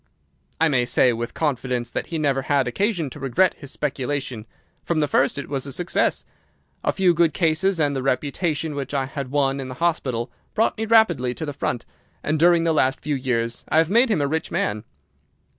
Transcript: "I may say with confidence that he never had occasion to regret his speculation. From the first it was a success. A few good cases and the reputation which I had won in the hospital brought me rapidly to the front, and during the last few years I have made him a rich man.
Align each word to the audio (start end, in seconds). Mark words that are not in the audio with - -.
"I 0.59 0.67
may 0.67 0.85
say 0.85 1.13
with 1.13 1.35
confidence 1.35 1.91
that 1.91 2.07
he 2.07 2.17
never 2.17 2.41
had 2.41 2.67
occasion 2.67 3.11
to 3.11 3.19
regret 3.19 3.53
his 3.59 3.69
speculation. 3.69 4.47
From 4.83 4.99
the 4.99 5.07
first 5.07 5.37
it 5.37 5.47
was 5.47 5.67
a 5.67 5.71
success. 5.71 6.25
A 6.83 6.91
few 6.91 7.13
good 7.13 7.35
cases 7.35 7.79
and 7.79 7.95
the 7.95 8.01
reputation 8.01 8.73
which 8.73 8.95
I 8.95 9.05
had 9.05 9.29
won 9.29 9.59
in 9.59 9.67
the 9.67 9.75
hospital 9.75 10.31
brought 10.55 10.75
me 10.75 10.87
rapidly 10.87 11.35
to 11.35 11.45
the 11.45 11.53
front, 11.53 11.85
and 12.23 12.39
during 12.39 12.63
the 12.63 12.73
last 12.73 12.99
few 13.01 13.13
years 13.13 13.63
I 13.69 13.77
have 13.77 13.91
made 13.91 14.09
him 14.09 14.21
a 14.23 14.27
rich 14.27 14.49
man. 14.49 14.85